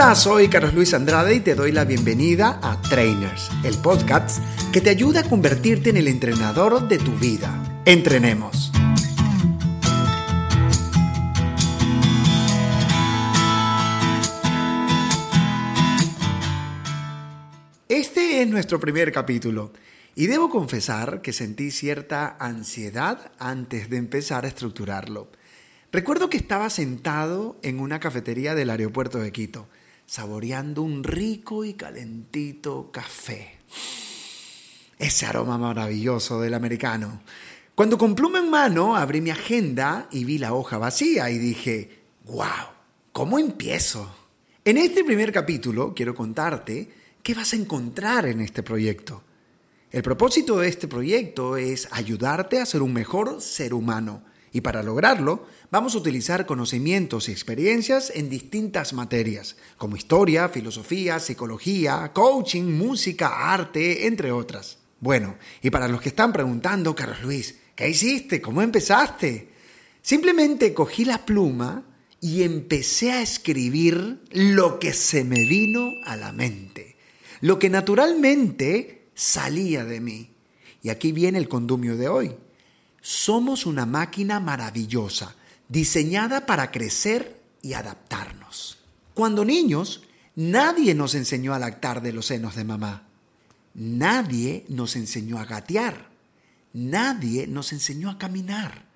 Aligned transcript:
Hola, 0.00 0.14
soy 0.14 0.46
Carlos 0.46 0.74
Luis 0.74 0.94
Andrade 0.94 1.34
y 1.34 1.40
te 1.40 1.56
doy 1.56 1.72
la 1.72 1.84
bienvenida 1.84 2.60
a 2.62 2.80
Trainers, 2.82 3.50
el 3.64 3.76
podcast 3.78 4.40
que 4.72 4.80
te 4.80 4.90
ayuda 4.90 5.22
a 5.22 5.28
convertirte 5.28 5.90
en 5.90 5.96
el 5.96 6.06
entrenador 6.06 6.86
de 6.86 6.98
tu 6.98 7.10
vida. 7.16 7.82
Entrenemos. 7.84 8.70
Este 17.88 18.42
es 18.42 18.48
nuestro 18.48 18.78
primer 18.78 19.10
capítulo 19.10 19.72
y 20.14 20.28
debo 20.28 20.48
confesar 20.48 21.22
que 21.22 21.32
sentí 21.32 21.72
cierta 21.72 22.36
ansiedad 22.38 23.32
antes 23.40 23.90
de 23.90 23.96
empezar 23.96 24.44
a 24.44 24.48
estructurarlo. 24.48 25.28
Recuerdo 25.90 26.30
que 26.30 26.36
estaba 26.36 26.70
sentado 26.70 27.58
en 27.62 27.80
una 27.80 27.98
cafetería 27.98 28.54
del 28.54 28.70
aeropuerto 28.70 29.18
de 29.18 29.32
Quito, 29.32 29.66
saboreando 30.08 30.80
un 30.80 31.04
rico 31.04 31.66
y 31.66 31.74
calentito 31.74 32.90
café. 32.90 33.58
Ese 34.98 35.26
aroma 35.26 35.58
maravilloso 35.58 36.40
del 36.40 36.54
americano. 36.54 37.20
Cuando 37.74 37.98
con 37.98 38.14
pluma 38.14 38.38
en 38.38 38.48
mano 38.48 38.96
abrí 38.96 39.20
mi 39.20 39.30
agenda 39.30 40.08
y 40.10 40.24
vi 40.24 40.38
la 40.38 40.54
hoja 40.54 40.78
vacía 40.78 41.30
y 41.30 41.36
dije, 41.36 42.00
wow, 42.24 42.72
¿cómo 43.12 43.38
empiezo? 43.38 44.16
En 44.64 44.78
este 44.78 45.04
primer 45.04 45.30
capítulo 45.30 45.92
quiero 45.94 46.14
contarte 46.14 46.90
qué 47.22 47.34
vas 47.34 47.52
a 47.52 47.56
encontrar 47.56 48.26
en 48.26 48.40
este 48.40 48.62
proyecto. 48.62 49.22
El 49.90 50.02
propósito 50.02 50.58
de 50.58 50.68
este 50.68 50.88
proyecto 50.88 51.58
es 51.58 51.86
ayudarte 51.90 52.60
a 52.60 52.66
ser 52.66 52.80
un 52.80 52.94
mejor 52.94 53.42
ser 53.42 53.74
humano 53.74 54.22
y 54.58 54.60
para 54.60 54.82
lograrlo, 54.82 55.46
vamos 55.70 55.94
a 55.94 55.98
utilizar 55.98 56.44
conocimientos 56.44 57.28
y 57.28 57.32
experiencias 57.32 58.10
en 58.12 58.28
distintas 58.28 58.92
materias, 58.92 59.54
como 59.76 59.94
historia, 59.94 60.48
filosofía, 60.48 61.20
psicología, 61.20 62.10
coaching, 62.12 62.64
música, 62.64 63.52
arte, 63.52 64.08
entre 64.08 64.32
otras. 64.32 64.78
Bueno, 64.98 65.36
y 65.62 65.70
para 65.70 65.86
los 65.86 66.00
que 66.00 66.08
están 66.08 66.32
preguntando, 66.32 66.96
Carlos 66.96 67.22
Luis, 67.22 67.54
¿qué 67.76 67.88
hiciste? 67.88 68.40
¿Cómo 68.40 68.60
empezaste? 68.60 69.52
Simplemente 70.02 70.74
cogí 70.74 71.04
la 71.04 71.24
pluma 71.24 71.84
y 72.20 72.42
empecé 72.42 73.12
a 73.12 73.22
escribir 73.22 74.24
lo 74.32 74.80
que 74.80 74.92
se 74.92 75.22
me 75.22 75.44
vino 75.44 75.92
a 76.04 76.16
la 76.16 76.32
mente, 76.32 76.96
lo 77.42 77.60
que 77.60 77.70
naturalmente 77.70 79.06
salía 79.14 79.84
de 79.84 80.00
mí. 80.00 80.30
Y 80.82 80.88
aquí 80.88 81.12
viene 81.12 81.38
el 81.38 81.48
condumio 81.48 81.96
de 81.96 82.08
hoy. 82.08 82.34
Somos 83.00 83.66
una 83.66 83.86
máquina 83.86 84.40
maravillosa, 84.40 85.34
diseñada 85.68 86.46
para 86.46 86.70
crecer 86.70 87.40
y 87.62 87.74
adaptarnos. 87.74 88.78
Cuando 89.14 89.44
niños, 89.44 90.02
nadie 90.36 90.94
nos 90.94 91.14
enseñó 91.14 91.54
a 91.54 91.58
lactar 91.58 92.02
de 92.02 92.12
los 92.12 92.26
senos 92.26 92.54
de 92.54 92.64
mamá. 92.64 93.08
Nadie 93.74 94.64
nos 94.68 94.96
enseñó 94.96 95.38
a 95.38 95.44
gatear. 95.44 96.08
Nadie 96.72 97.46
nos 97.46 97.72
enseñó 97.72 98.10
a 98.10 98.18
caminar. 98.18 98.86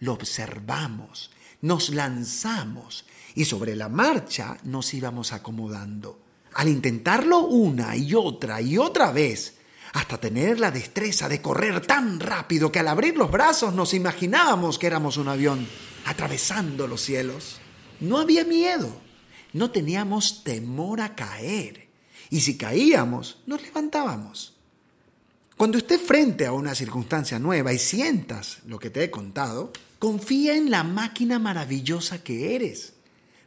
Lo 0.00 0.12
observamos, 0.12 1.30
nos 1.60 1.88
lanzamos 1.88 3.06
y 3.34 3.44
sobre 3.46 3.76
la 3.76 3.88
marcha 3.88 4.58
nos 4.64 4.92
íbamos 4.94 5.32
acomodando. 5.32 6.20
Al 6.54 6.68
intentarlo 6.68 7.40
una 7.46 7.96
y 7.96 8.14
otra 8.14 8.60
y 8.60 8.78
otra 8.78 9.10
vez, 9.10 9.54
hasta 9.94 10.18
tener 10.18 10.58
la 10.58 10.72
destreza 10.72 11.28
de 11.28 11.40
correr 11.40 11.80
tan 11.80 12.18
rápido 12.18 12.70
que 12.70 12.80
al 12.80 12.88
abrir 12.88 13.16
los 13.16 13.30
brazos 13.30 13.74
nos 13.74 13.94
imaginábamos 13.94 14.76
que 14.76 14.88
éramos 14.88 15.16
un 15.16 15.28
avión 15.28 15.66
atravesando 16.04 16.88
los 16.88 17.00
cielos. 17.00 17.60
No 18.00 18.18
había 18.18 18.44
miedo, 18.44 19.00
no 19.52 19.70
teníamos 19.70 20.42
temor 20.42 21.00
a 21.00 21.14
caer, 21.14 21.88
y 22.28 22.40
si 22.40 22.58
caíamos, 22.58 23.38
nos 23.46 23.62
levantábamos. 23.62 24.56
Cuando 25.56 25.78
estés 25.78 26.00
frente 26.00 26.44
a 26.44 26.52
una 26.52 26.74
circunstancia 26.74 27.38
nueva 27.38 27.72
y 27.72 27.78
sientas 27.78 28.58
lo 28.66 28.80
que 28.80 28.90
te 28.90 29.04
he 29.04 29.10
contado, 29.12 29.72
confía 30.00 30.56
en 30.56 30.72
la 30.72 30.82
máquina 30.82 31.38
maravillosa 31.38 32.24
que 32.24 32.56
eres. 32.56 32.94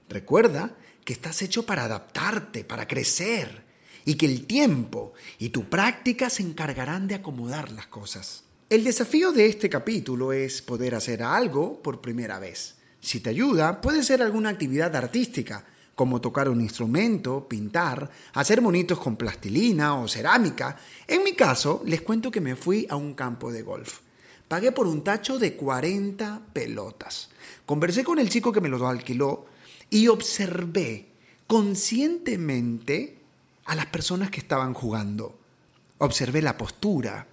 Recuerda 0.07 0.73
que 1.03 1.11
estás 1.11 1.41
hecho 1.41 1.65
para 1.65 1.83
adaptarte, 1.83 2.63
para 2.63 2.87
crecer, 2.87 3.66
y 4.07 4.15
que 4.15 4.25
el 4.25 4.45
tiempo 4.45 5.11
y 5.37 5.49
tu 5.49 5.65
práctica 5.65 6.29
se 6.29 6.41
encargarán 6.41 7.09
de 7.09 7.15
acomodar 7.15 7.73
las 7.73 7.87
cosas. 7.87 8.45
El 8.69 8.85
desafío 8.85 9.33
de 9.33 9.47
este 9.47 9.69
capítulo 9.69 10.31
es 10.31 10.61
poder 10.61 10.95
hacer 10.95 11.21
algo 11.21 11.81
por 11.83 11.99
primera 11.99 12.39
vez. 12.39 12.75
Si 13.01 13.19
te 13.19 13.31
ayuda, 13.31 13.81
puede 13.81 14.03
ser 14.03 14.21
alguna 14.21 14.47
actividad 14.47 14.95
artística, 14.95 15.65
como 15.93 16.21
tocar 16.21 16.47
un 16.47 16.61
instrumento, 16.61 17.49
pintar, 17.49 18.09
hacer 18.31 18.61
monitos 18.61 18.97
con 18.97 19.17
plastilina 19.17 19.99
o 19.99 20.07
cerámica. 20.07 20.79
En 21.05 21.25
mi 21.25 21.33
caso, 21.33 21.83
les 21.85 22.01
cuento 22.01 22.31
que 22.31 22.39
me 22.39 22.55
fui 22.55 22.87
a 22.89 22.95
un 22.95 23.13
campo 23.13 23.51
de 23.51 23.61
golf. 23.61 23.99
Pagué 24.47 24.71
por 24.71 24.87
un 24.87 25.03
tacho 25.03 25.37
de 25.37 25.57
40 25.57 26.43
pelotas. 26.53 27.29
Conversé 27.65 28.05
con 28.05 28.19
el 28.19 28.29
chico 28.29 28.53
que 28.53 28.61
me 28.61 28.69
lo 28.69 28.87
alquiló 28.87 29.47
y 29.89 30.07
observé 30.07 31.09
conscientemente 31.45 33.16
a 33.67 33.75
las 33.75 33.85
personas 33.85 34.31
que 34.31 34.39
estaban 34.39 34.73
jugando. 34.73 35.37
Observé 35.99 36.41
la 36.41 36.57
postura, 36.57 37.27